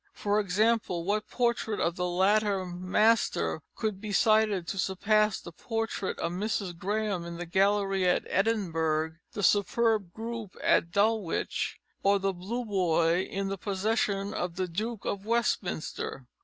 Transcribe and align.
For 0.13 0.39
example, 0.39 1.03
what 1.03 1.29
portrait 1.29 1.79
of 1.79 1.95
the 1.95 2.07
latter 2.09 2.65
master 2.65 3.61
could 3.75 4.01
be 4.01 4.11
cited 4.11 4.65
to 4.69 4.79
surpass 4.79 5.39
the 5.39 5.51
portrait 5.51 6.17
of 6.17 6.31
Mrs. 6.31 6.75
Graham 6.75 7.23
in 7.23 7.37
the 7.37 7.45
Gallery 7.45 8.07
at 8.07 8.23
Edinburgh, 8.25 9.17
the 9.33 9.43
superb 9.43 10.11
group 10.11 10.55
at 10.63 10.89
Dulwich, 10.91 11.77
or 12.01 12.17
the 12.17 12.33
"Blue 12.33 12.65
Boy," 12.65 13.21
in 13.29 13.49
the 13.49 13.59
possession 13.59 14.33
of 14.33 14.55
the 14.55 14.67
Duke 14.67 15.05
of 15.05 15.23
Westminster? 15.27 16.25